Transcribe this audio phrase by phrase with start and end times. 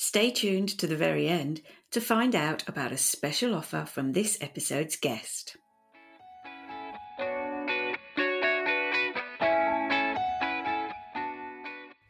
[0.00, 1.60] Stay tuned to the very end
[1.90, 5.56] to find out about a special offer from this episode's guest.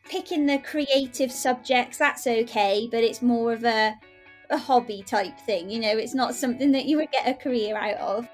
[0.05, 3.95] Picking the creative subjects, that's okay, but it's more of a,
[4.51, 7.75] a hobby type thing, you know, it's not something that you would get a career
[7.75, 8.29] out of.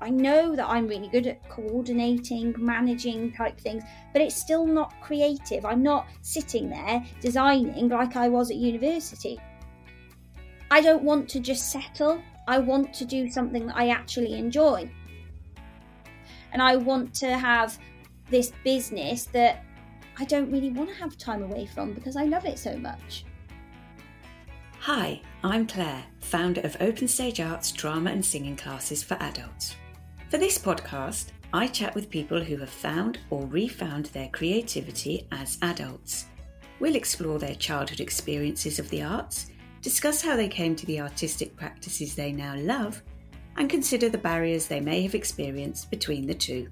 [0.00, 4.92] I know that I'm really good at coordinating, managing type things, but it's still not
[5.00, 5.64] creative.
[5.64, 9.40] I'm not sitting there designing like I was at university.
[10.70, 12.20] I don't want to just settle.
[12.46, 14.90] I want to do something that I actually enjoy.
[16.52, 17.78] And I want to have
[18.30, 19.64] this business that
[20.18, 23.24] I don't really want to have time away from because I love it so much.
[24.80, 29.74] Hi, I'm Claire, founder of Open Stage Arts drama and singing classes for adults.
[30.28, 35.56] For this podcast, I chat with people who have found or refound their creativity as
[35.62, 36.26] adults.
[36.80, 41.54] We'll explore their childhood experiences of the arts, discuss how they came to the artistic
[41.54, 43.00] practices they now love,
[43.56, 46.68] and consider the barriers they may have experienced between the two.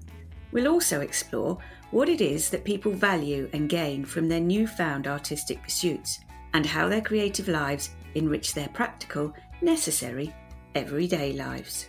[0.51, 1.57] We'll also explore
[1.91, 6.19] what it is that people value and gain from their newfound artistic pursuits,
[6.53, 10.35] and how their creative lives enrich their practical, necessary,
[10.75, 11.87] everyday lives.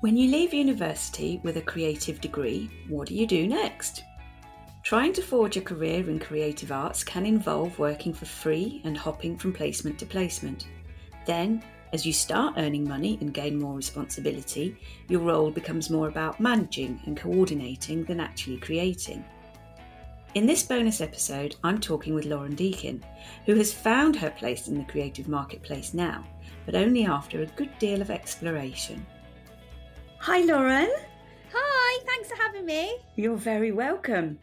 [0.00, 4.04] When you leave university with a creative degree, what do you do next?
[4.84, 9.36] Trying to forge a career in creative arts can involve working for free and hopping
[9.36, 10.68] from placement to placement.
[11.26, 14.76] Then, as you start earning money and gain more responsibility,
[15.08, 19.24] your role becomes more about managing and coordinating than actually creating.
[20.36, 23.02] In this bonus episode, I'm talking with Lauren Deakin,
[23.46, 26.24] who has found her place in the creative marketplace now,
[26.66, 29.04] but only after a good deal of exploration.
[30.20, 30.90] Hi, Lauren.
[31.54, 32.98] Hi, thanks for having me.
[33.16, 34.40] You're very welcome.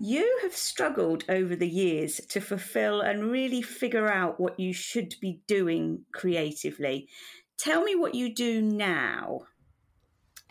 [0.00, 5.14] You have struggled over the years to fulfill and really figure out what you should
[5.20, 7.08] be doing creatively.
[7.56, 9.42] Tell me what you do now.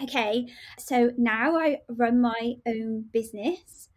[0.02, 0.48] Okay,
[0.80, 3.90] so now I run my own business.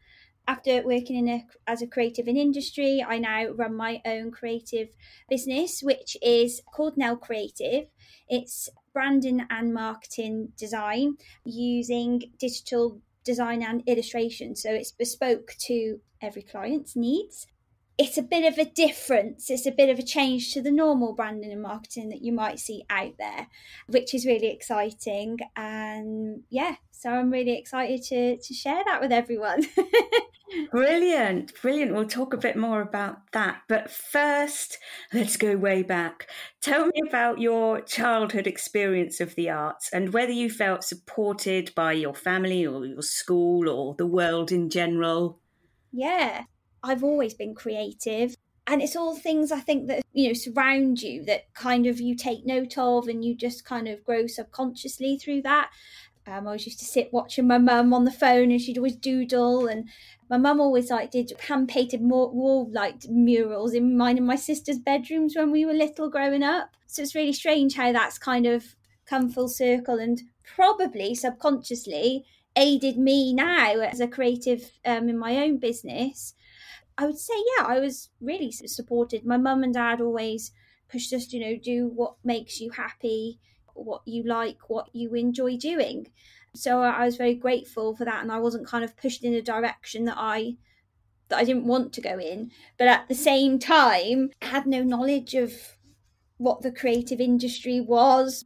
[0.49, 4.89] After working in a, as a creative in industry, I now run my own creative
[5.29, 7.89] business, which is called Nell Creative.
[8.29, 14.55] It's branding and marketing design using digital design and illustration.
[14.55, 17.47] So it's bespoke to every client's needs.
[17.99, 21.15] It's a bit of a difference, it's a bit of a change to the normal
[21.15, 23.47] branding and marketing that you might see out there,
[23.89, 25.39] which is really exciting.
[25.57, 29.65] And yeah, so I'm really excited to, to share that with everyone.
[30.71, 31.93] Brilliant, brilliant.
[31.95, 33.63] We'll talk a bit more about that.
[33.69, 34.79] But first,
[35.13, 36.29] let's go way back.
[36.61, 41.93] Tell me about your childhood experience of the arts and whether you felt supported by
[41.93, 45.39] your family or your school or the world in general.
[45.93, 46.45] Yeah,
[46.83, 48.37] I've always been creative.
[48.69, 52.17] And it's all things I think that, you know, surround you that kind of you
[52.17, 55.71] take note of and you just kind of grow subconsciously through that.
[56.27, 58.97] Um, I always used to sit watching my mum on the phone and she'd always
[58.97, 59.89] doodle and
[60.29, 64.79] my mum always like did hand painted wall like murals in mine and my sister's
[64.79, 66.71] bedrooms when we were little growing up.
[66.89, 72.25] So it's really strange how that's kind of come full circle and probably subconsciously
[72.57, 76.35] aided me now as a creative um, in my own business.
[76.99, 79.25] I would say, yeah, I was really supported.
[79.25, 80.51] My mum and dad always
[80.89, 83.39] pushed us, you know, do what makes you happy,
[83.85, 86.09] what you like, what you enjoy doing
[86.55, 89.43] so I was very grateful for that, and I wasn't kind of pushed in a
[89.43, 90.57] direction that I
[91.29, 92.51] that I didn't want to go in.
[92.79, 95.77] But at the same time, I had no knowledge of
[96.39, 98.45] what the creative industry was.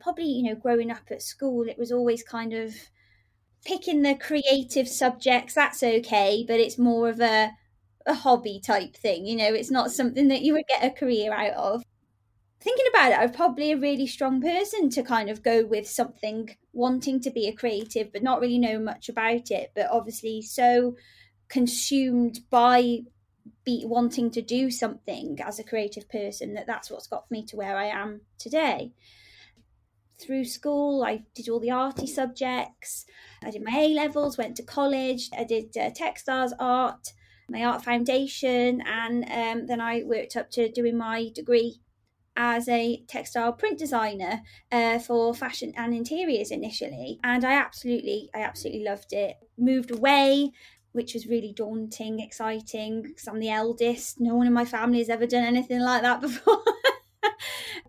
[0.00, 2.74] Probably, you know, growing up at school, it was always kind of
[3.64, 5.54] picking the creative subjects.
[5.54, 7.52] That's okay, but it's more of a
[8.06, 9.26] a hobby type thing.
[9.26, 11.84] You know, it's not something that you would get a career out of
[12.60, 16.56] thinking about it, I'm probably a really strong person to kind of go with something
[16.72, 19.72] wanting to be a creative, but not really know much about it.
[19.74, 20.96] But obviously, so
[21.48, 23.00] consumed by
[23.64, 27.56] be wanting to do something as a creative person that that's what's got me to
[27.56, 28.92] where I am today.
[30.20, 33.06] Through school, I did all the arty subjects.
[33.42, 35.30] I did my A levels, went to college.
[35.36, 37.14] I did uh, textiles art,
[37.48, 41.80] my art foundation, and um, then I worked up to doing my degree
[42.42, 44.40] as a textile print designer
[44.72, 47.20] uh, for fashion and interiors initially.
[47.22, 49.36] And i absolutely i absolutely loved it.
[49.58, 50.52] Moved away
[50.92, 54.18] which was really daunting exciting because i'm the eldest.
[54.18, 56.64] No one in my family has ever done anything like that before.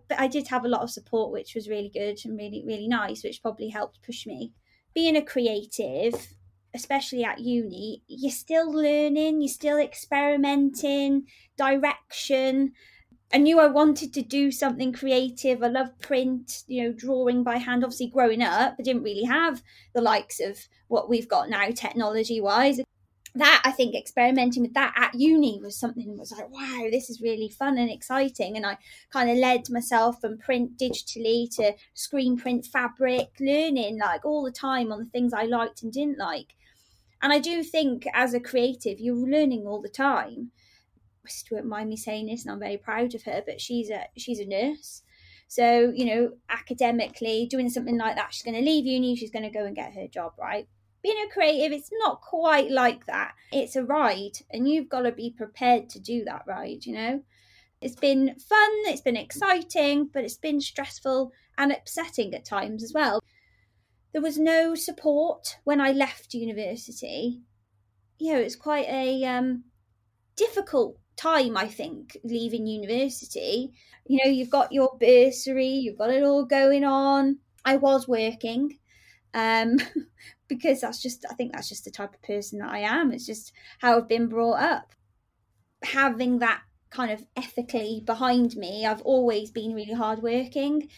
[0.08, 2.88] But i did have a lot of support which was really good and really really
[2.88, 4.52] nice which probably helped push me.
[4.94, 6.14] Being a creative
[6.74, 11.24] especially at uni, you're still learning, you're still experimenting,
[11.58, 12.72] direction.
[13.34, 15.62] I knew I wanted to do something creative.
[15.62, 17.82] I love print, you know, drawing by hand.
[17.82, 19.62] Obviously, growing up, I didn't really have
[19.94, 20.58] the likes of
[20.88, 22.80] what we've got now, technology wise.
[23.34, 27.22] That I think experimenting with that at uni was something was like, wow, this is
[27.22, 28.58] really fun and exciting.
[28.58, 28.76] And I
[29.10, 34.50] kind of led myself from print digitally to screen print fabric, learning like all the
[34.50, 36.54] time on the things I liked and didn't like.
[37.22, 40.50] And I do think as a creative, you're learning all the time.
[41.26, 43.42] Sister won't mind me saying this, and I'm very proud of her.
[43.44, 45.02] But she's a she's a nurse,
[45.48, 49.16] so you know, academically doing something like that, she's going to leave uni.
[49.16, 50.66] She's going to go and get her job, right?
[51.02, 53.32] Being a creative, it's not quite like that.
[53.52, 56.84] It's a ride, and you've got to be prepared to do that ride.
[56.84, 57.22] You know,
[57.80, 62.92] it's been fun, it's been exciting, but it's been stressful and upsetting at times as
[62.94, 63.20] well
[64.12, 67.40] there was no support when I left university.
[68.18, 69.64] You know, it's quite a um,
[70.36, 73.72] difficult time, I think, leaving university.
[74.06, 77.38] You know, you've got your bursary, you've got it all going on.
[77.64, 78.78] I was working
[79.34, 79.76] um,
[80.48, 83.12] because that's just, I think that's just the type of person that I am.
[83.12, 84.94] It's just how I've been brought up.
[85.82, 90.88] Having that kind of ethically behind me, I've always been really hardworking.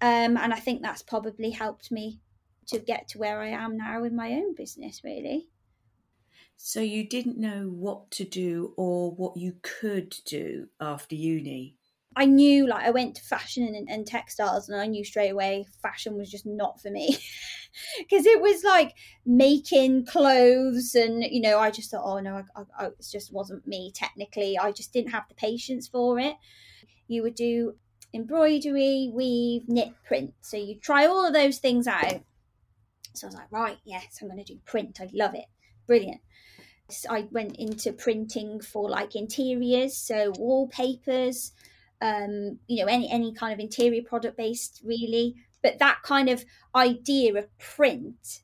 [0.00, 2.20] Um, and I think that's probably helped me
[2.66, 5.48] to get to where I am now with my own business, really.
[6.56, 11.76] So you didn't know what to do or what you could do after uni?
[12.16, 15.66] I knew, like, I went to fashion and, and textiles, and I knew straight away
[15.82, 17.18] fashion was just not for me.
[17.98, 18.94] Because it was like
[19.26, 23.66] making clothes, and you know, I just thought, oh no, I, I, it just wasn't
[23.66, 24.56] me technically.
[24.56, 26.36] I just didn't have the patience for it.
[27.08, 27.74] You would do
[28.12, 30.34] embroidery, weave, knit, print.
[30.40, 32.22] So you try all of those things out
[33.14, 35.00] so I was like, right, yes, I'm going to do print.
[35.00, 35.46] I love it.
[35.86, 36.20] Brilliant.
[36.90, 41.52] So I went into printing for like interiors, so wallpapers,
[42.00, 45.34] um, you know, any any kind of interior product based really.
[45.62, 46.44] But that kind of
[46.74, 48.42] idea of print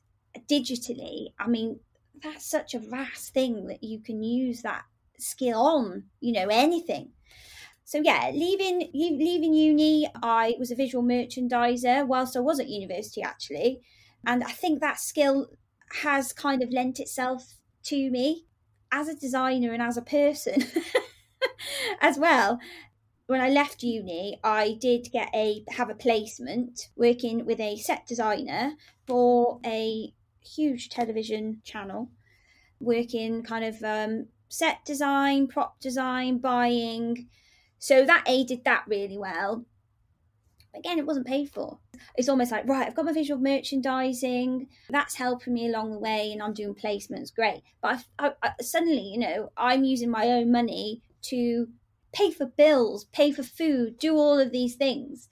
[0.49, 1.79] digitally, I mean,
[2.23, 4.83] that's such a vast thing that you can use that
[5.19, 7.11] skill on, you know, anything.
[7.83, 13.21] So yeah, leaving leaving uni, I was a visual merchandiser whilst I was at university
[13.21, 13.81] actually.
[14.25, 15.47] And I think that skill
[16.01, 18.45] has kind of lent itself to me
[18.91, 20.63] as a designer and as a person
[22.01, 22.59] as well.
[23.27, 28.05] When I left uni, I did get a have a placement working with a set
[28.05, 28.73] designer
[29.07, 32.09] for a huge television channel,
[32.79, 37.29] working kind of um, set design, prop design, buying.
[37.79, 39.65] So that aided that really well.
[40.73, 41.79] Again, it wasn't paid for.
[42.15, 44.67] It's almost like right i've got my visual merchandising.
[44.89, 47.33] That's helping me along the way and i'm doing placements.
[47.33, 47.61] Great.
[47.81, 51.67] But I, I, suddenly you know i'm using my own money to
[52.13, 55.27] pay for bills pay for food do all of these things.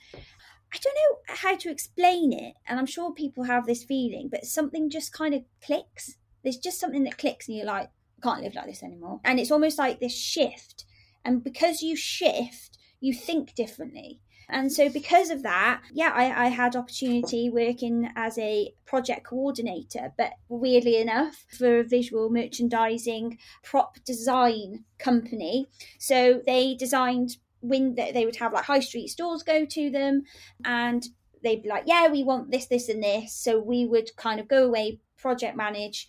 [0.73, 4.45] I don't know how to explain it and i'm sure people have this feeling but
[4.45, 6.17] something just kind of clicks.
[6.43, 9.21] There's just something that clicks and you're like i can't live like this anymore.
[9.23, 10.85] And it's almost like this shift.
[11.23, 14.19] And because you shift you think differently
[14.49, 20.13] and so, because of that, yeah, I, I had opportunity working as a project coordinator,
[20.17, 25.67] but weirdly enough, for a visual merchandising prop design company.
[25.99, 30.23] So they designed when they would have like high street stores go to them
[30.63, 31.05] and
[31.43, 33.33] they'd be like, yeah, we want this, this, and this.
[33.33, 36.07] So we would kind of go away, project manage.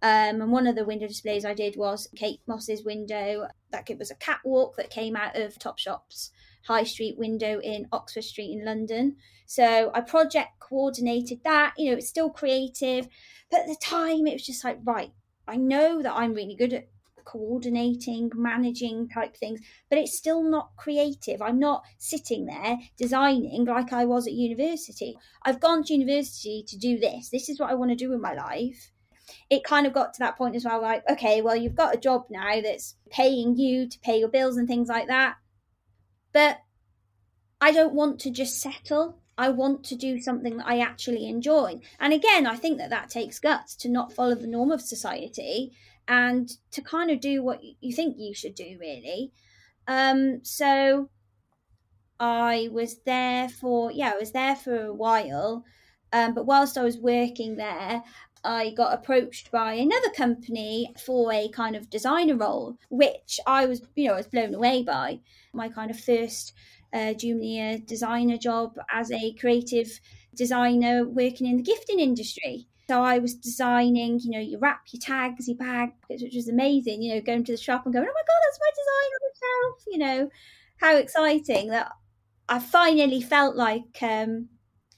[0.00, 3.48] Um, and one of the window displays I did was Kate Moss's window.
[3.72, 6.30] That it was a catwalk that came out of Topshop's
[6.66, 9.16] high street window in Oxford Street in London.
[9.46, 11.74] So I project coordinated that.
[11.76, 13.08] You know, it's still creative,
[13.50, 15.12] but at the time it was just like, right,
[15.48, 16.88] I know that I'm really good at
[17.24, 21.42] coordinating, managing type things, but it's still not creative.
[21.42, 25.16] I'm not sitting there designing like I was at university.
[25.42, 27.28] I've gone to university to do this.
[27.28, 28.91] This is what I want to do in my life.
[29.52, 32.00] It kind of got to that point as well, like, okay, well, you've got a
[32.08, 35.36] job now that's paying you to pay your bills and things like that.
[36.32, 36.60] But
[37.60, 39.18] I don't want to just settle.
[39.36, 41.80] I want to do something that I actually enjoy.
[42.00, 45.72] And again, I think that that takes guts to not follow the norm of society
[46.08, 49.32] and to kind of do what you think you should do, really.
[49.86, 51.10] Um, so
[52.18, 55.64] I was there for, yeah, I was there for a while.
[56.12, 58.02] Um, but whilst I was working there,
[58.44, 63.82] I got approached by another company for a kind of designer role, which I was,
[63.94, 65.20] you know, I was blown away by.
[65.52, 66.52] My kind of first
[66.92, 70.00] uh, junior designer job as a creative
[70.34, 72.66] designer working in the gifting industry.
[72.88, 77.02] So I was designing, you know, your wrap, your tags, your bags, which was amazing.
[77.02, 79.20] You know, going to the shop and going, "Oh my god, that's my design on
[79.22, 80.30] the shelf!" You know,
[80.78, 81.92] how exciting that
[82.48, 84.48] I finally felt like, um,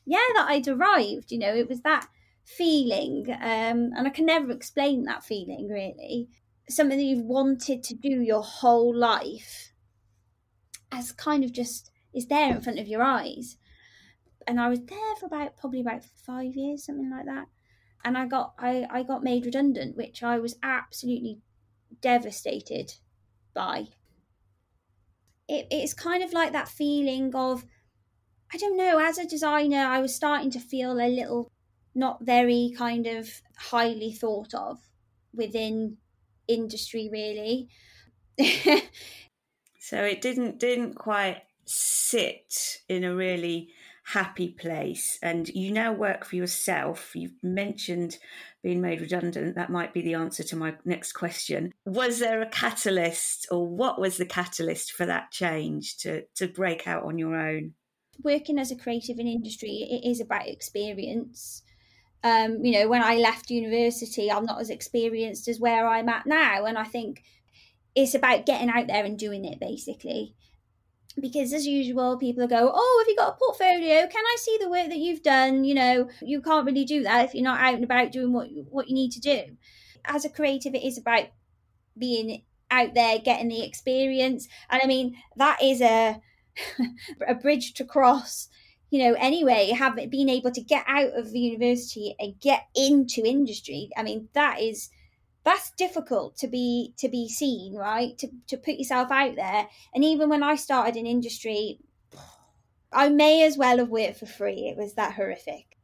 [0.06, 1.30] yeah, that I'd arrived.
[1.30, 2.08] You know, it was that
[2.44, 6.28] feeling, um, and I can never explain that feeling really.
[6.68, 9.72] Something that you've wanted to do your whole life,
[10.90, 13.56] as kind of just is there in front of your eyes.
[14.46, 17.46] And I was there for about probably about five years, something like that.
[18.04, 21.40] And I got I, I got made redundant, which I was absolutely
[22.00, 22.94] devastated
[23.54, 23.88] by.
[25.48, 27.64] It, it's kind of like that feeling of
[28.52, 31.50] I don't know, as a designer, I was starting to feel a little
[31.94, 34.78] not very kind of highly thought of
[35.32, 35.96] within
[36.48, 37.68] industry really.
[39.84, 43.68] So it didn't didn't quite sit in a really
[44.02, 45.18] happy place.
[45.22, 47.14] And you now work for yourself.
[47.14, 48.16] You've mentioned
[48.62, 49.56] being made redundant.
[49.56, 51.74] That might be the answer to my next question.
[51.84, 56.88] Was there a catalyst or what was the catalyst for that change to to break
[56.88, 57.74] out on your own?
[58.22, 61.62] Working as a creative in industry it is about experience
[62.24, 66.26] um, you know, when I left university, I'm not as experienced as where I'm at
[66.26, 66.64] now.
[66.64, 67.22] And I think
[67.94, 70.34] it's about getting out there and doing it basically.
[71.20, 74.08] Because as usual, people go, Oh, have you got a portfolio?
[74.08, 75.64] Can I see the work that you've done?
[75.64, 78.48] You know, you can't really do that if you're not out and about doing what
[78.70, 79.42] what you need to do.
[80.06, 81.26] As a creative, it is about
[81.96, 84.48] being out there, getting the experience.
[84.70, 86.20] And I mean, that is a
[87.28, 88.48] a bridge to cross
[88.94, 93.26] you know, anyway, have been able to get out of the university and get into
[93.26, 93.90] industry.
[93.96, 94.88] I mean, that is
[95.42, 98.16] that's difficult to be to be seen, right?
[98.18, 99.66] To to put yourself out there.
[99.92, 101.80] And even when I started in industry,
[102.92, 104.68] I may as well have worked for free.
[104.68, 105.76] It was that horrific.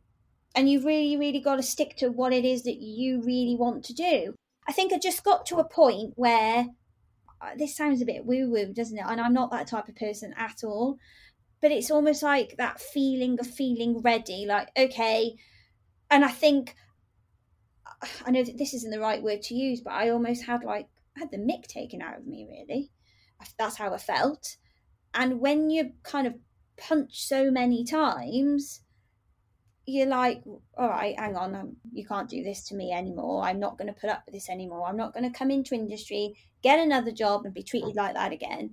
[0.54, 3.84] And you've really, really got to stick to what it is that you really want
[3.86, 4.36] to do.
[4.68, 6.66] I think I just got to a point where
[7.40, 9.04] uh, this sounds a bit woo woo, doesn't it?
[9.04, 11.00] And I'm not that type of person at all
[11.60, 15.36] but it's almost like that feeling of feeling ready like okay.
[16.10, 16.74] And i think
[18.26, 20.88] i know that this isn't the right word to use but i almost had like
[21.16, 22.90] I had the mick taken out of me really.
[23.58, 24.56] That's how i felt.
[25.14, 26.34] And when you kind of
[26.76, 28.80] punch so many times
[29.86, 30.42] you're like
[30.78, 33.42] all right hang on um, you can't do this to me anymore.
[33.42, 34.86] I'm not going to put up with this anymore.
[34.86, 38.32] I'm not going to come into industry get another job and be treated like that
[38.32, 38.70] again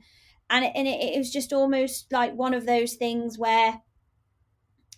[0.50, 3.82] and it, and it, it was just almost like one of those things where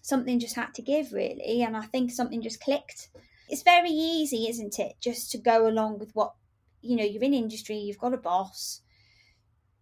[0.01, 1.62] something just had to give really.
[1.62, 3.10] And i think something just clicked.
[3.50, 6.34] It's very easy isn't it just to go along with what
[6.82, 8.82] you know you're in industry you've got a boss.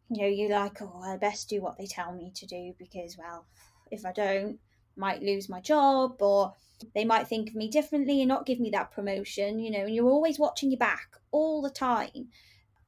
[0.09, 3.17] You know you're like oh i best do what they tell me to do because
[3.17, 3.45] well
[3.91, 4.59] if i don't
[4.97, 6.53] I might lose my job or
[6.95, 9.93] they might think of me differently and not give me that promotion you know and
[9.93, 12.29] you're always watching your back all the time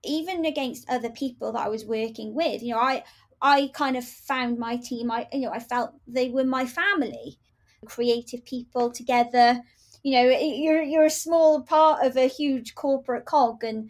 [0.03, 3.03] even against other people that I was working with, you know, I
[3.41, 5.11] I kind of found my team.
[5.11, 7.37] I you know I felt they were my family,
[7.85, 9.61] creative people together.
[10.03, 13.89] You know, you're you're a small part of a huge corporate cog, and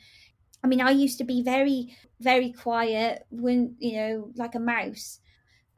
[0.64, 5.20] I mean, I used to be very very quiet when you know like a mouse.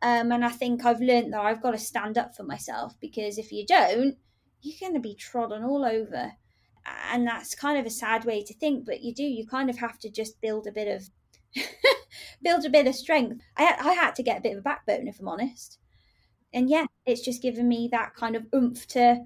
[0.04, 3.38] Um, and I think I've learned that I've got to stand up for myself because
[3.38, 4.18] if you don't,
[4.62, 6.32] you're going to be trodden all over
[6.86, 9.78] and that's kind of a sad way to think but you do you kind of
[9.78, 11.10] have to just build a bit of
[12.44, 13.42] build a bit of strength.
[13.58, 15.80] I, I had to get a bit of a backbone if i'm honest.
[16.54, 19.26] And yeah it's just given me that kind of oomph to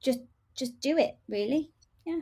[0.00, 0.20] just
[0.54, 1.70] just do it really.
[2.06, 2.20] Yeah.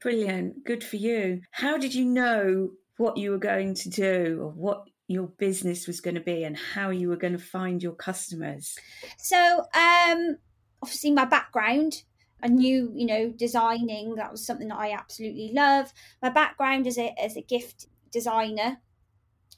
[0.00, 0.64] Brilliant.
[0.64, 1.42] Good for you.
[1.50, 6.00] How did you know what you were going to do or what your business was
[6.00, 8.76] going to be and how you were going to find your customers?
[9.18, 10.38] So um
[10.82, 12.02] obviously my background
[12.42, 15.92] I knew, you know, designing, that was something that I absolutely love.
[16.22, 18.78] My background as a, as a gift designer,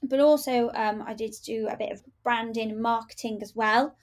[0.03, 3.97] but also um, I did do a bit of branding and marketing as well.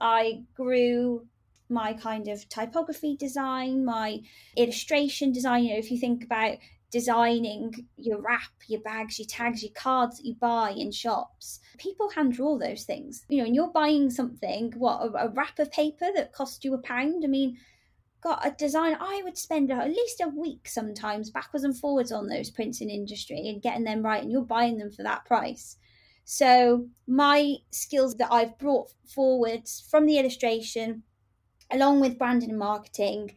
[0.00, 1.26] I grew
[1.68, 4.20] my kind of typography design, my
[4.56, 5.64] illustration design.
[5.64, 6.58] You know, if you think about
[6.90, 11.60] designing your wrap, your bags, your tags, your cards that you buy in shops.
[11.78, 13.24] People hand draw those things.
[13.28, 16.74] You know, and you're buying something, what, a, a wrap of paper that cost you
[16.74, 17.22] a pound.
[17.24, 17.56] I mean,
[18.20, 22.26] got a design i would spend at least a week sometimes backwards and forwards on
[22.26, 25.76] those prints in industry and getting them right and you're buying them for that price.
[26.24, 31.02] So my skills that i've brought forward from the illustration
[31.70, 33.34] along with branding and marketing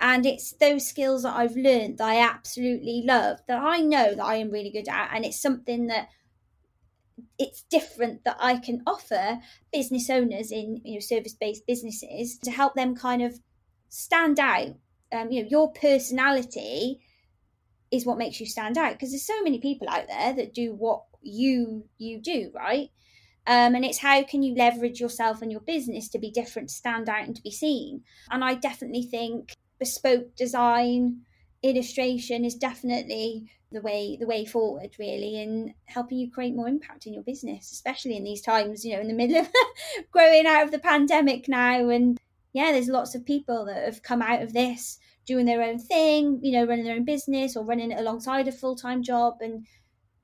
[0.00, 4.24] and it's those skills that i've learned that i absolutely love that i know that
[4.24, 6.08] i am really good at and it's something that
[7.38, 9.38] it's different that i can offer
[9.72, 13.38] business owners in you know service based businesses to help them kind of
[13.94, 14.74] stand out.
[15.12, 17.00] Um, you know, your personality
[17.90, 20.74] is what makes you stand out because there's so many people out there that do
[20.74, 22.90] what you you do, right?
[23.46, 26.74] Um, and it's how can you leverage yourself and your business to be different, to
[26.74, 28.02] stand out, and to be seen.
[28.30, 31.20] And I definitely think bespoke design,
[31.62, 37.06] illustration is definitely the way the way forward really in helping you create more impact
[37.06, 39.48] in your business especially in these times you know in the middle of
[40.12, 42.20] growing out of the pandemic now and
[42.54, 46.40] yeah there's lots of people that have come out of this doing their own thing
[46.42, 49.34] you know running their own business or running it alongside a full-time job.
[49.42, 49.66] And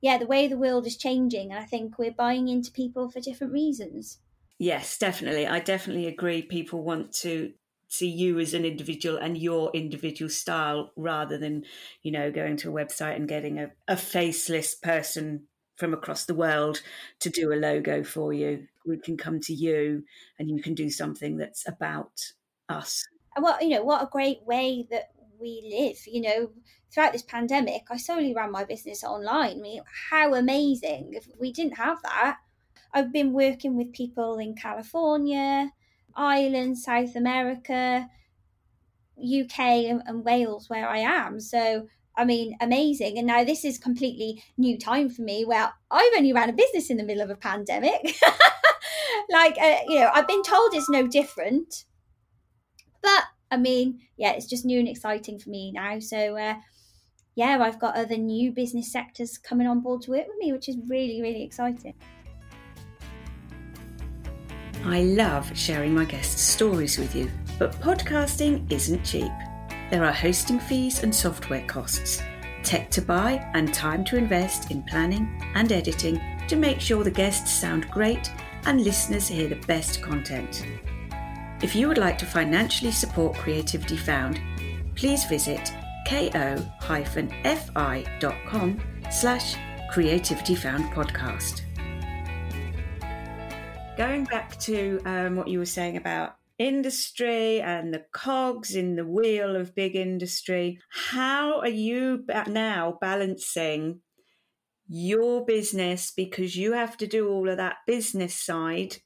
[0.01, 3.19] yeah the way the world is changing and i think we're buying into people for
[3.19, 4.17] different reasons.
[4.57, 5.47] Yes definitely.
[5.47, 6.41] I definitely agree.
[6.41, 7.53] People want to
[7.87, 11.65] see you as an individual and your individual style rather than
[12.03, 15.47] you know going to a website and getting a, a faceless person
[15.81, 16.81] from across the world
[17.19, 18.67] to do a logo for you.
[18.85, 20.03] We can come to you
[20.37, 22.21] and you can do something that's about
[22.69, 23.03] us.
[23.35, 25.09] And what you know what a great way that
[25.39, 26.51] we live you know.
[26.93, 29.57] Throughout this pandemic i solely ran my business online.
[29.57, 31.13] I mean how amazing.
[31.13, 32.37] If we didn't have that
[32.93, 35.71] i've been working with people in california
[36.15, 38.09] Ireland, South America,
[39.17, 41.39] UK, and, and Wales, where I am.
[41.39, 43.17] So I mean, amazing.
[43.17, 46.89] And now this is completely new time for me where I've only ran a business
[46.89, 48.15] in the middle of a pandemic.
[49.29, 51.85] like, uh, you know, I've been told it's no different.
[53.01, 55.99] But I mean, yeah, it's just new and exciting for me now.
[55.99, 56.55] So, uh,
[57.35, 60.67] yeah, I've got other new business sectors coming on board to work with me, which
[60.67, 61.93] is really, really exciting.
[64.83, 69.31] I love sharing my guests' stories with you, but podcasting isn't cheap.
[69.91, 72.23] There are hosting fees and software costs,
[72.63, 77.11] tech to buy, and time to invest in planning and editing to make sure the
[77.11, 78.31] guests sound great
[78.65, 80.65] and listeners hear the best content.
[81.61, 84.39] If you would like to financially support Creativity Found,
[84.95, 85.73] please visit
[86.07, 86.39] ko-fi.com
[89.11, 89.55] slash
[89.91, 91.63] Creativity Found Podcast
[93.97, 99.05] going back to um, what you were saying about industry and the cogs in the
[99.05, 104.01] wheel of big industry, how are you now balancing
[104.87, 108.97] your business because you have to do all of that business side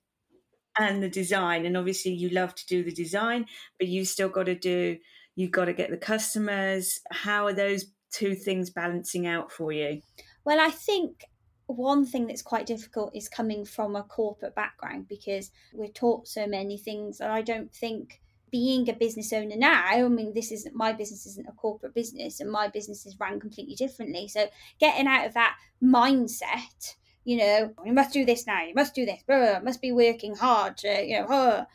[0.77, 1.65] and the design?
[1.65, 3.45] And obviously, you love to do the design,
[3.79, 4.97] but you still got to do,
[5.35, 6.99] you've got to get the customers.
[7.11, 10.01] How are those two things balancing out for you?
[10.43, 11.23] Well, I think
[11.67, 16.45] one thing that's quite difficult is coming from a corporate background because we're taught so
[16.45, 20.75] many things and I don't think being a business owner now, I mean, this isn't
[20.75, 24.27] my business, isn't a corporate business, and my business is ran completely differently.
[24.27, 24.47] So,
[24.79, 29.05] getting out of that mindset, you know, you must do this now, you must do
[29.05, 31.65] this, blah, must be working hard, to, you know, uh,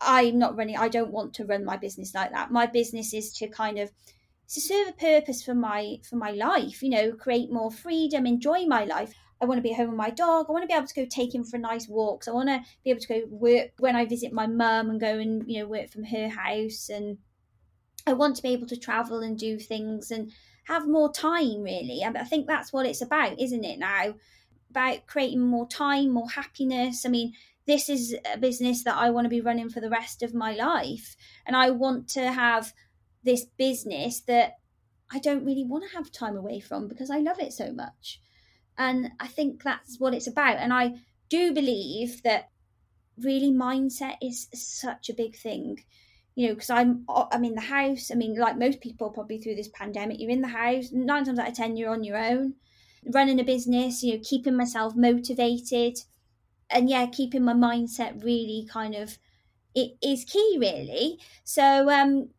[0.00, 2.50] I'm not running, I don't want to run my business like that.
[2.50, 3.92] My business is to kind of
[4.48, 8.64] to serve a purpose for my for my life you know create more freedom enjoy
[8.64, 10.46] my life I want to be home with my dog.
[10.48, 12.26] I want to be able to go take him for nice walks.
[12.26, 15.18] I want to be able to go work when I visit my mum and go
[15.18, 16.88] and you know work from her house.
[16.88, 17.18] And
[18.06, 20.32] I want to be able to travel and do things and
[20.64, 21.62] have more time.
[21.62, 23.78] Really, I think that's what it's about, isn't it?
[23.78, 24.14] Now
[24.70, 27.06] about creating more time, more happiness.
[27.06, 27.32] I mean,
[27.66, 30.54] this is a business that I want to be running for the rest of my
[30.54, 32.72] life, and I want to have
[33.22, 34.54] this business that
[35.10, 38.20] I don't really want to have time away from because I love it so much.
[38.78, 40.58] And I think that's what it's about.
[40.58, 40.94] And I
[41.28, 42.50] do believe that
[43.18, 45.84] really mindset is such a big thing.
[46.34, 48.10] You know, because I'm I'm in the house.
[48.10, 50.92] I mean, like most people, probably through this pandemic, you're in the house.
[50.92, 52.54] Nine times out of ten, you're on your own,
[53.14, 54.02] running a business.
[54.02, 55.96] You know, keeping myself motivated,
[56.68, 59.16] and yeah, keeping my mindset really kind of
[59.76, 61.18] it is key, really.
[61.44, 62.30] So, um,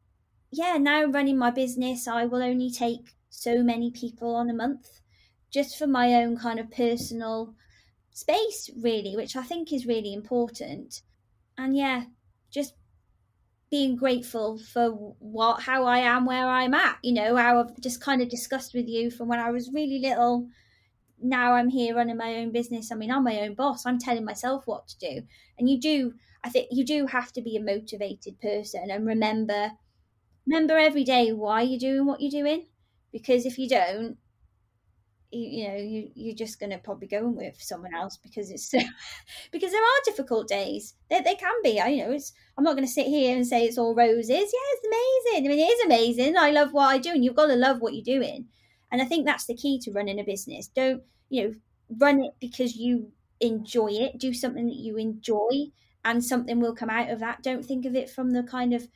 [0.51, 5.01] yeah, now running my business, I will only take so many people on a month
[5.51, 7.55] just for my own kind of personal
[8.11, 11.01] space, really, which I think is really important.
[11.57, 12.05] And yeah,
[12.51, 12.73] just
[13.69, 18.01] being grateful for what how I am where I'm at, you know, how I've just
[18.01, 20.47] kind of discussed with you from when I was really little.
[21.21, 22.91] Now I'm here running my own business.
[22.91, 23.85] I mean, I'm my own boss.
[23.85, 25.21] I'm telling myself what to do.
[25.57, 29.71] And you do, I think you do have to be a motivated person and remember
[30.45, 32.67] remember every day why you're doing what you're doing.
[33.11, 34.17] Because if you don't,
[35.31, 38.49] you, you know you you're just going to probably go work for someone else because
[38.49, 38.69] it's
[39.51, 40.95] because there are difficult days.
[41.09, 43.45] They, they can be I you know it's I'm not going to sit here and
[43.45, 44.29] say it's all roses.
[44.29, 45.45] Yeah it's amazing.
[45.45, 46.37] I mean it is amazing.
[46.37, 48.47] I love what I do and you've got to love what you're doing.
[48.91, 50.67] And I think that's the key to running a business.
[50.67, 51.55] Don't you know
[51.99, 54.17] run it because you enjoy it.
[54.17, 55.71] Do something that you enjoy
[56.03, 57.43] and something will come out of that.
[57.43, 58.87] Don't think of it from the kind of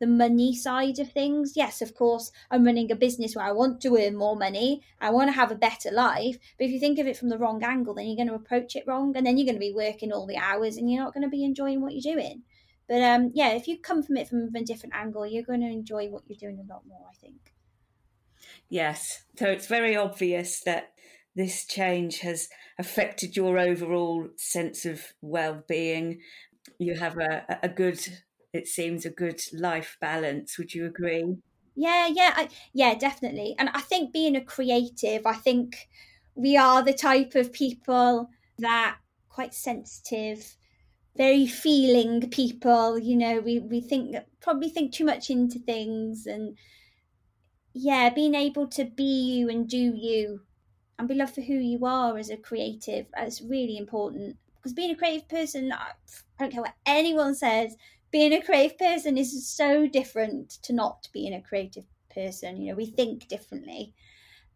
[0.00, 1.52] the money side of things.
[1.54, 4.82] Yes, of course, I'm running a business where I want to earn more money.
[5.00, 6.38] I want to have a better life.
[6.58, 8.74] But if you think of it from the wrong angle, then you're going to approach
[8.74, 9.16] it wrong.
[9.16, 11.28] And then you're going to be working all the hours and you're not going to
[11.28, 12.42] be enjoying what you're doing.
[12.88, 15.68] But um, yeah, if you come from it from a different angle, you're going to
[15.68, 17.52] enjoy what you're doing a lot more, I think.
[18.68, 19.22] Yes.
[19.38, 20.92] So it's very obvious that
[21.36, 26.20] this change has affected your overall sense of well-being.
[26.78, 28.00] You have a, a good,
[28.52, 30.58] it seems, a good life balance.
[30.58, 31.36] Would you agree?
[31.74, 33.54] Yeah, yeah, I, yeah, definitely.
[33.58, 35.88] And I think being a creative, I think
[36.34, 40.56] we are the type of people that quite sensitive,
[41.16, 42.98] very feeling people.
[42.98, 46.56] You know, we we think probably think too much into things, and
[47.72, 50.42] yeah, being able to be you and do you
[50.98, 54.90] and be loved for who you are as a creative is really important because being
[54.90, 55.92] a creative person I
[56.38, 57.76] don't care what anyone says
[58.10, 62.76] being a creative person is so different to not being a creative person you know
[62.76, 63.94] we think differently.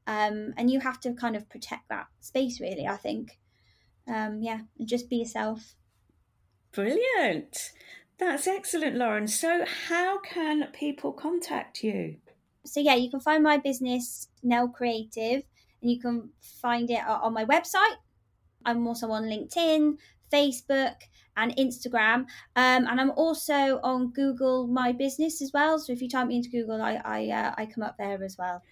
[0.07, 3.39] Um, and you have to kind of protect that space really i think.
[4.07, 5.75] Um, yeah and just be yourself.
[6.73, 7.73] Brilliant.
[8.19, 9.27] That's excellent lauren.
[9.29, 12.17] So how can people contact you?
[12.67, 15.43] So yeah you can find my business nell creative
[15.81, 17.97] and you can find it on my website.
[18.67, 19.99] I'm also on LinkedIn,
[20.33, 20.97] Facebook,
[21.37, 22.27] and Instagram.
[22.57, 25.79] Um, and I'm also on Google My Business as well.
[25.79, 28.37] So if you type me into Google, I I, uh, I come up there as
[28.39, 28.63] well.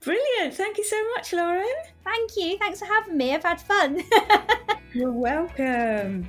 [0.00, 0.54] Brilliant.
[0.54, 1.66] Thank you so much, Lauren.
[2.04, 2.56] Thank you.
[2.58, 3.34] Thanks for having me.
[3.34, 4.02] I've had fun.
[4.94, 6.26] You're welcome.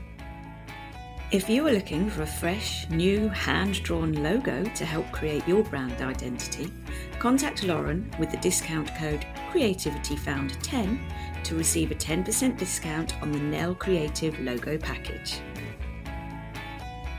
[1.32, 5.64] If you are looking for a fresh, new, hand drawn logo to help create your
[5.64, 6.74] brand identity,
[7.20, 11.00] contact Lauren with the discount code CreativityFound10
[11.44, 15.40] to receive a 10% discount on the Nell Creative logo package.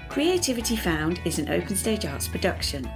[0.09, 2.91] Creativity Found is an Open Stage Arts production.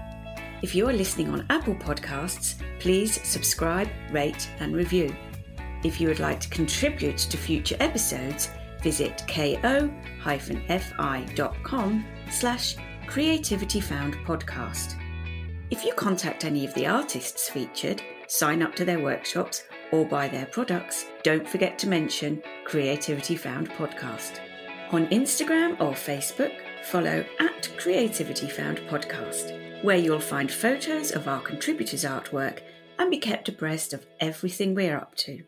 [0.63, 5.15] If you are listening on Apple Podcasts, please subscribe, rate, and review.
[5.85, 8.51] If you would like to contribute to future episodes,
[8.83, 9.65] visit ko-fi.com
[12.31, 14.95] slash creativityfoundpodcast.
[15.71, 20.29] If you contact any of the artists featured, sign up to their workshops, or buy
[20.29, 24.41] their products, don't forget to mention Creativity Found Podcast.
[24.93, 31.41] On Instagram or Facebook, follow at Creativity Found Podcast, where you'll find photos of our
[31.41, 32.61] contributors' artwork
[32.99, 35.43] and be kept abreast of everything we're up to.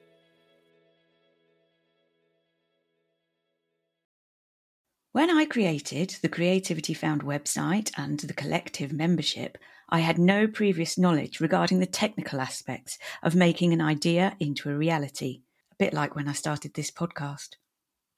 [5.12, 9.58] When I created the Creativity Found website and the collective membership,
[9.90, 14.76] I had no previous knowledge regarding the technical aspects of making an idea into a
[14.76, 15.40] reality,
[15.72, 17.56] a bit like when I started this podcast.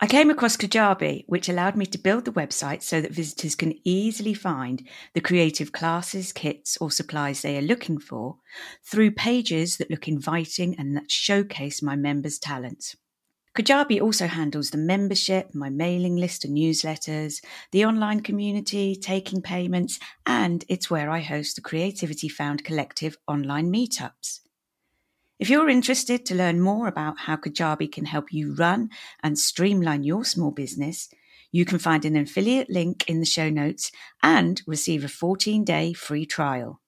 [0.01, 3.75] I came across Kajabi, which allowed me to build the website so that visitors can
[3.85, 8.39] easily find the creative classes, kits, or supplies they are looking for
[8.83, 12.97] through pages that look inviting and that showcase my members' talents.
[13.57, 19.99] Kajabi also handles the membership, my mailing list and newsletters, the online community, taking payments,
[20.25, 24.41] and it's where I host the Creativity Found Collective online meetups.
[25.41, 28.91] If you're interested to learn more about how Kajabi can help you run
[29.23, 31.09] and streamline your small business,
[31.51, 33.91] you can find an affiliate link in the show notes
[34.23, 36.81] and receive a 14 day free trial.